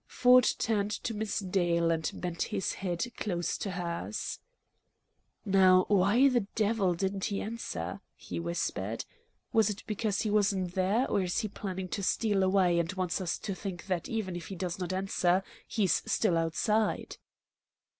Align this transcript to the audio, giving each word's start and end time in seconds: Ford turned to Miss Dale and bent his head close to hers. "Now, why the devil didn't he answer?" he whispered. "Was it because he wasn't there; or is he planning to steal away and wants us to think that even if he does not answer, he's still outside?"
Ford 0.07 0.45
turned 0.57 0.89
to 0.89 1.13
Miss 1.13 1.37
Dale 1.37 1.91
and 1.91 2.09
bent 2.15 2.41
his 2.49 2.73
head 2.73 3.05
close 3.17 3.55
to 3.59 3.69
hers. 3.69 4.39
"Now, 5.45 5.85
why 5.89 6.27
the 6.27 6.47
devil 6.55 6.95
didn't 6.95 7.25
he 7.25 7.39
answer?" 7.39 8.01
he 8.15 8.39
whispered. 8.39 9.05
"Was 9.53 9.69
it 9.69 9.83
because 9.85 10.21
he 10.23 10.31
wasn't 10.31 10.73
there; 10.73 11.07
or 11.07 11.21
is 11.21 11.41
he 11.41 11.47
planning 11.47 11.87
to 11.89 12.01
steal 12.01 12.41
away 12.41 12.79
and 12.79 12.91
wants 12.93 13.21
us 13.21 13.37
to 13.37 13.53
think 13.53 13.85
that 13.85 14.09
even 14.09 14.35
if 14.35 14.47
he 14.47 14.55
does 14.55 14.79
not 14.79 14.91
answer, 14.91 15.43
he's 15.67 16.01
still 16.11 16.35
outside?" 16.35 17.17